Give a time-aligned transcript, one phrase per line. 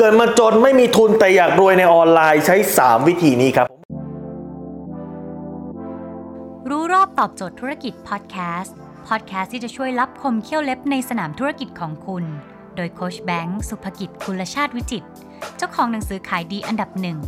[0.00, 3.66] เกิดมาจนไม่มีทุนแต่อยากรวยในออนไลน์ใช้ 3 วิธีนี้ครับ
[6.70, 8.74] รู้รอบตอบโจทย์ธุรกิจพอดแคสต์
[9.08, 12.24] พอดแคสต์ที่จะช่วยรับคมเขี้ยวเล็บในสนามธุรกิจของคุณ
[12.76, 15.04] โดยโคชแบงค์สุภกิจคุลชาติวิจิต
[15.56, 17.18] เจ้าของหนังสือขายดีอันดับหนึ่ง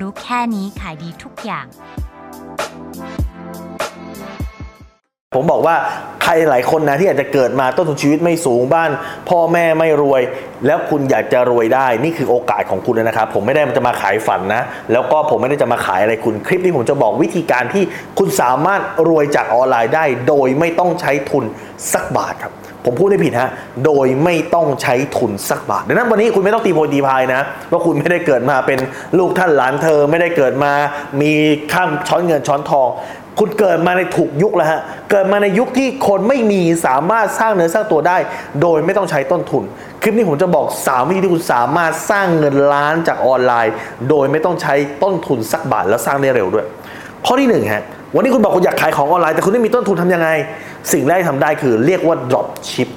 [0.00, 1.66] รู้แค่นี้ขายดีทุกอย่าง
[5.36, 5.76] ผมบอกว่า
[6.22, 8.90] ใครหลายคนนะที่อาจจะเกิดมาต้นทุนชีวิตไม่สูงบ้าน
[9.28, 10.22] พ่อแม่ไม่รวย
[10.66, 17.84] แล้วคุณอยากจะรวยได้นี่คือโอกาสของคุณนะครับ ผมไม่ได้มันจะมาขายฝันนะ แล้วก็ผมไม่ได้จะมาขายอะไรคุณคลิปนี้ผมจะบอกวิธีการที่
[18.18, 21.44] คุณสามารถรวยจากออนไลน์ได้ โดยไม่ต้องใช้ทุน
[21.92, 22.52] สักบาทครับ
[22.84, 23.50] ผมพูดได้ผิดฮะ
[23.84, 28.78] โดยไม่ต้องใช้ทุนสักบาท ดังนั้นวันนี้คุณไม่ต้องตีโพยตีพายนะ ว่าคุณไม่ได้เกิดมาเป็น
[29.18, 30.72] ลูกท่านหลานเธอ ไม่ได้เกิดมา
[31.20, 31.32] มี
[31.72, 32.88] ข้ามช้อนเงินช้อนทอง
[33.38, 34.80] คุณเกิดมาในถูกยุคแล้วฮะ
[35.10, 38.16] เกิดมาในยุคที่คนไม่มีสามารถสร้างเนื้อสร้างตัวได้
[38.62, 39.62] โดยไม่ต้องใช้ต้นทุน
[40.02, 43.74] คลิปนี้ผมจะบอก 3 วิธีที่คุณสามารถสร้างเงินล้านจากออนไลน์
[44.08, 46.66] โดยไม่ต้องใช้ต้นทุนสักบาทแล้วสร้างได้เร็วด้วย
[47.26, 50.28] ข้อที่หนึ่งฮะ วันนี้คุณบอกคุณอยากขายของออนไลน์แต่คุณไม่มีต้นทุนทำยังไง
[50.92, 52.88] สิ่งแรกที่ทำได้คือเรียกว่า drop ship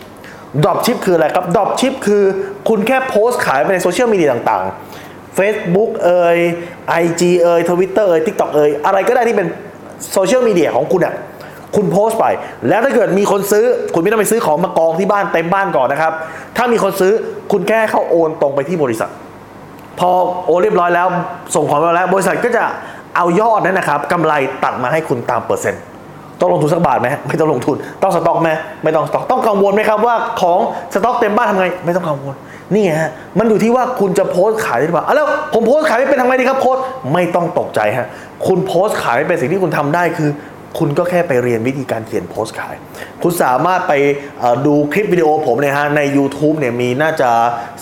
[0.63, 2.23] drop ship คืออะไรครับ drop ship คือ
[2.69, 6.37] คุณแค่โพสต์ขายไปในโซเชียลมีเดียต่างๆ Facebook เอ่ย
[7.03, 9.47] IG เอ่ย Twitter เอ่ย TikTok เอ่ยอะไรก็ได้ที่เป็น
[10.13, 11.15] โซเชียลมีเดียของคุณอะ
[11.75, 12.25] คุณโพสต์ไป
[12.69, 16.13] แล้วถ้าเกิดมีคนซื้อ คุณไม่ต้องไปซื้อของมากองที่บ้านเต็มบ้านก่อนนะครับ
[16.57, 17.13] ถ้ามีคนซื้อ
[17.51, 19.11] คุณแค่เข้าโอนตรงไปที่บริษัท
[19.99, 20.11] พอ
[20.45, 21.07] โอนเรียบร้อยแล้ว
[21.55, 22.63] ส่งของไปแล้ว บริษัทก็จะ
[23.15, 24.33] เอายอดนั้นนะครับกำไร
[24.63, 25.81] ตัดมาให้คุณตามเปอร์เซ็นต์
[26.39, 28.49] ต้องลงทุนสักบาทไหมไม่ต้องลงทุนต้องสต็อกไหม
[28.83, 30.59] ไม่ต้องสต็อกต้องกังวลไหมครับว่าของ
[30.93, 32.35] สต็อกเต็มบ้านทำไง ไม่ต้องกังวล
[32.75, 36.77] นี่ฮะมันอยู่ที่ว่าคุณจะโพสต์ขายได้หรือเปล่าอะแล้วผมโพสต์ขายไม่เป็นทำไงดีครับโค้ช
[37.13, 38.07] ไม่ต้องตกใจฮะ
[38.47, 40.29] คุณโพสต์ขายไม่เป็นสิ่งที่คุณทำได้คือ
[40.79, 42.75] คุณก็แค่ไปเรียนวิธีการเขียนโพสต์ขาย
[43.21, 43.93] คุณสามารถไป
[44.65, 47.29] ดูคลิปวิดีโอผมเนี่ยฮะใน YouTube เนี่ยมีน่าจะ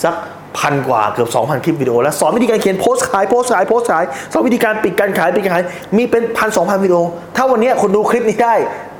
[0.03, 0.15] สัก
[0.61, 5.63] พันกว่าเกือบ 2,000 คลิปวิดีโอแล้วสอนวิธีการเขียนโพสขายโพสขายโพสขายสอนวิธีการปิดการขายปิดการขาย
[5.97, 6.99] มีเป็นพันสองพันวิดีโอ
[7.35, 8.55] ถ้าวันนี้คุณดูคลิปนี้ได้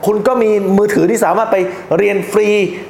[0.06, 1.58] คุณก็มีมือถือที่สามารถไป
[1.97, 2.47] เรียนฟรี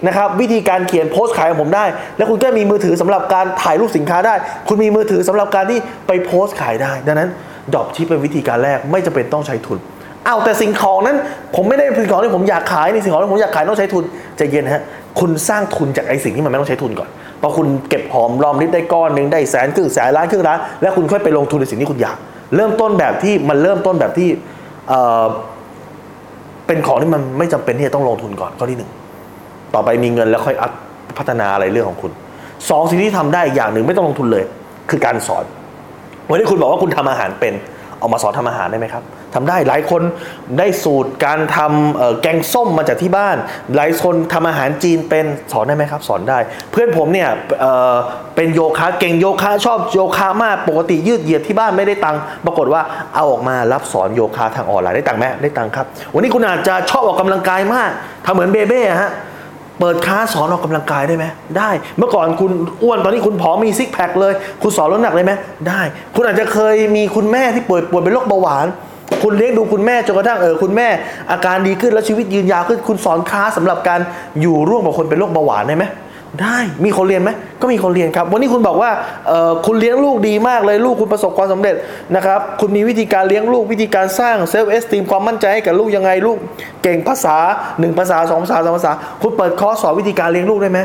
[0.07, 1.85] นะครับวิธีการเขียนโพสขายของผมได้
[2.17, 4.35] แล้วคุณก็มีมือถือสำหรับการถ่ายรูปสินค้าได้
[4.67, 7.29] คุณมีมือถือสำหรับการที่ไปโพสขายได้ ดังนั้น
[7.73, 9.79] dropship เป็นวิธีการแรกไม่จำเป็นต้องใช้ทุน
[10.25, 11.17] เอาแต่สิ่งของนั้น
[11.55, 14.03] ผมไม่ได้เป็นสิ่งของที่ผมอยากขายในสิ่งของที่ผมอยากขายต้องใช้ทุน
[14.37, 14.83] ใจเย็นฮะ
[15.19, 17.09] คุณสร้างทุนจากไอ้สิ่งที่มันไม่ต้องใช้ทุนก่อน
[17.41, 22.17] พอคุณเก็บหอมรอมริบได้ก้อนหนึ่งได้แสนครึ่งแสนล้านครึ่งล้านแล้วคุณค่อยไปลงทุนในสิ่งที่คุณอยาก
[22.55, 24.29] เริ่มต้นแบบที่มันเริ่มต้นแบบที่
[24.89, 25.25] เอ่อ
[26.67, 28.91] เป็นของที่มันไม่จำเป็นที่จะต้องลงทุนก่อนข้อที่หนึ่ง
[29.73, 30.71] ต่อไปมีเงินแล้วค่อยอัพ
[31.17, 32.11] พัฒนาอะไรเรื่องของคุณ
[32.69, 34.43] สองสิ่งที่ทำได้อย่างหนึ่งไม่ต้องลงทุนเลย
[34.89, 35.43] คือการสอน
[36.29, 37.53] วันนี้คุณบอกว่าคุณทำอาหารเป็น
[37.99, 39.03] เอามาสอนทำอาหารได้ไหมครับ
[39.33, 40.01] ทำได้หลายคน
[40.57, 43.37] ได้สูตรการทำแกงส้มมาจากที่บ้าน
[43.75, 46.39] หลายคนทำอาหารจีนเป็นสอนได้ไหมครับสอนได้
[46.71, 52.81] เพื่อนผมเนี่ยเเป็นโยคะเก่งโยคะชอบโยคะมากปกติยืดเหยียดที่บ้านไม่ได้ตังค์ปรากฏว่า
[53.15, 57.91] เอาออกมารับสอนโยคะทางออนไลน์ได้ตังค์ไหมได้ตังค์ครับ วันนี้คุณอาจจะชอบออกกำลังกายมาก
[58.25, 59.11] ทำเหมือนเบเบ้ฮะ
[59.79, 61.25] เปิดคลาสสอนออกกำลังกายได้ไหม
[61.57, 62.51] ได้ เมื่อก่อนคุณ
[62.83, 65.33] อ้วนตอนนี้คุณผอมมีซิกแพคเลย คุณสอนลดหนักได้ไหม
[65.67, 65.81] ได้
[66.15, 68.67] คุณอาจจะเคยมีคุณแม่ที่ป่วยป่วยเป็นโรคเบาหวาน
[69.23, 70.87] คุณเลี้ยงดูคุณแม่จนกระทั่งเออคุณแม่
[71.31, 73.99] อาการดีขึ้นแล้วชีวิตยืนยาวขึ้นคุณสอนคลาสสำหรับการ
[74.41, 75.85] อยู่ร่วมกับคนเป็นโรคเบาหวานได้ไหม
[76.41, 77.29] ได้มีคนเรียนไหม
[77.61, 78.91] ก็มีคนเรียนครับ วันนี้คุณบอกว่า
[79.27, 81.75] เออคุณเลี้ยงลูกดีมากเลยลูกคุณประสบความสำเร็จ
[82.15, 86.37] นะครับ คุณมีวิธีการเลี้ยงลูกวิธีการสร้าง self-esteem ความมั่นใจให้กับลูกยังไงลูก
[86.83, 87.37] เก่งภาษา
[87.79, 88.91] หนึ่งภาษาสองภาษาสามภาษา
[89.21, 90.79] คุณเปิดคอร์สสอนวิธีการเลี้ยงลูกได้ไหม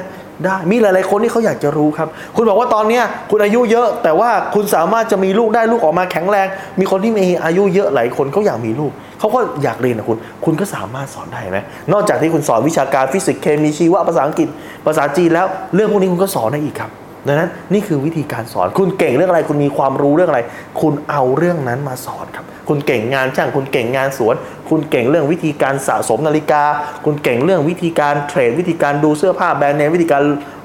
[0.45, 6.47] ได้มีหลายๆคนที่เขาอยากจะรู้ครับ คุณบอกว่าตอนเนี้ยคุณอายุเยอะ แต่ว่าคุณสามารถจะมีลูกได้ลูกออกมาแข็งแรง
[6.81, 11.59] มีคนที่มีอายุเยอะหลายคนเขาอยากมีลูกเขาก็อยากเรียนนะคุณ คุณก็สามารถสอนได้ไหม
[11.93, 14.49] นอกจากที่คุณสอนวิชาการฟิสิกส์เคมีชีวะภาษาอังกฤษ
[14.87, 16.91] ภาษาจีนแล้ว เรื่องพวกนี้คุณก็สอนได้อีกครับ
[17.27, 20.41] ดังนั้นนี่คือวิธีการสอน คุณเก่งเรื่องอะไร คุณมีความรู้เรื่องอะไร
[20.81, 24.35] คุณเอาเรื่องนั้นมาสอนครับ คุณเก่งงานช่าง คุณเก่งงานสวน
[24.71, 26.63] คุณเก่งเรื่องวิธีการสะสมนาฬิกา
[27.05, 30.23] คุณเก่งเรื่องวิธีการเทรด วิธีการดูเสื้อผ้าแบรนด์เนม วิธีการ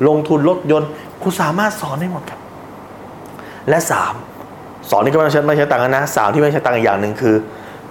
[0.08, 0.90] ลงทุนรถยนต์
[1.24, 2.40] คุณสามารถสอนได้หมดครับ
[3.70, 4.14] และสาม
[4.90, 7.36] สอนนี่ก็ไม่ใช้ไม่ใช้ตังค์นะสามที่ไม่ใช้ตังค์อีกอย่างหนึ่งคือ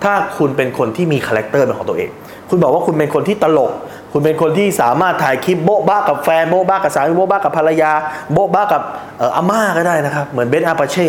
[0.04, 2.10] ถ้าคุณเป็นคนที่มีคาแรคเตอร์เป็นของตัวเอง
[2.48, 3.70] คุณบอกว่าคุณเป็นคนที่ตลก
[4.12, 7.92] คุณเป็นคนที่สามารถถ่ายคลิปโบ๊ะบ้ากับแฟนโบ๊ะบ้ากับสามีโบ๊ะบ้ากับภรรยา
[8.32, 8.82] โบ๊ะบ้ากับ
[9.18, 11.06] เอ่ออาม่าก็ได้นะครับ เหมือนเบนอาปาเช่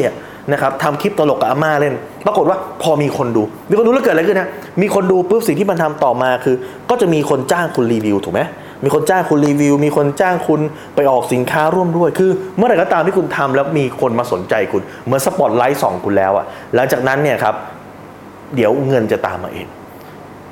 [0.52, 1.94] นะครับทำคลิปตลกกับอาม่าเล่น
[2.26, 4.50] ปรากฏว่าพอมีคนดู มีคนดูแล้วเกิดอะไรขึ้นนะ
[4.82, 6.56] มีคนดูปุ๊บสิ่งที่มันทำต่อมาคือ
[6.90, 8.42] ก็จะมีคนจ้างคุณรีวิวถูกไหม
[8.84, 10.62] มีคนจ้างคุณรีวิว มีคนจ้างคุณ
[10.96, 16.46] ไปออกสินค้าร่วมด้วย คือ เมื่อไหร่ก็ตามที่คุณทำแล้วมีคนมาสนใจคุณ เหมือนสปอตไลท์ส่องคุณแล้วอะ
[16.76, 17.56] หลังจากนั้นเนี่ยครับ
[18.56, 19.68] เดี๋ยวเงินจะตามมาเอง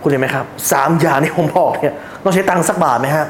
[0.01, 1.93] คุณเห็นไหมครับสามอย่างที่ผมบอกเนี่ย
[2.23, 3.25] ต้องใช้ตังค์สักบาทไหมฮะ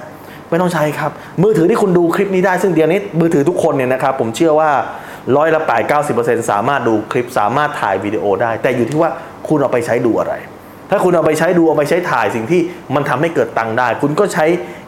[0.49, 1.11] ไม่ต้องใช้ครับ
[1.43, 4.71] มือถือที่คุณดูคลิปนี้ได้ซึ่งเดี๋ยวนี้มือถือทุกคนเนี่ยนะครับผมเชื่อว่า
[5.35, 9.09] ร้อยละแปดเก้าสิบเปอร์เซ็นต์สามารถดูคลิปสามารถถ่ายวิดีโอได้ แต่อยู่ที่ว่า
[9.47, 10.33] คุณเอาไปใช้ดูอะไร
[10.89, 12.61] ถ้าคุณเอาไปใช้ดูเอาไปใช้ถ่ายสิ่งที่
[12.95, 14.45] มันทำให้เกิดตังค์ได้ คุณก็ใช้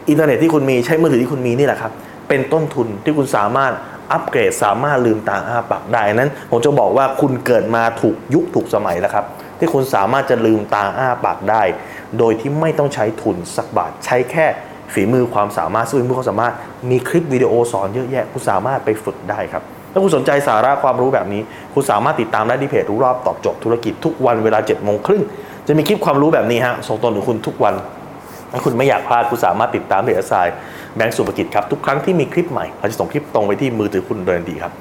[0.09, 1.91] อินเทอร์เน็ตที่คุณมีใช้มือถือที่คุณมีนี่แหละครับ
[2.29, 3.71] เป็นต้นทุนที่คุณสามารถ
[4.11, 9.25] อัปเกรดสามารถลืมตาอ้าปากได้นั้น ผมจะบอกว่าคุณเกิดมาถูกยุคถูกสมัยแล้วครับ
[9.61, 11.63] ที่คุณสามารถจะลืมตาอ้าปากได้
[12.17, 14.45] โดยที่ไม่ต้องใช้ทุนสักบาท ใช้แค่
[14.93, 16.53] ฝีมือความสามารถซึ่งฝีมือความสามารถ
[16.89, 21.41] มีคลิปวิดีโอสอนเยอะแยะ คุณสามารถไปฝึกได้ครับถ้าคุณสนใจสาระความรู้แบบนี้
[21.73, 25.23] คุณสามารถติดตามได้ที่เพจรู้รอบตอบโจทย์ธุรกิจทุกวันเวลา7จ็ดโมงครึ่ง
[25.67, 27.75] จะมีคลิปความรู้แบบนี้ฮะส่งตรงถึงคุณทุกวัน
[28.51, 30.47] ถ้าคุณไม่อยากพลาดคุณสามารถติดตามเพจสาย
[30.95, 34.73] แบงก์สุภกิจครับทุกครั้งที่มีคลิปใหม่เราจะส่งคลิปตรงไปที่มือถือคุณโดยทันทีครับ